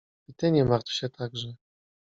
I 0.27 0.33
ty 0.33 0.51
nie 0.51 0.65
martw 0.65 0.93
się 0.93 1.09
także! 1.09 1.53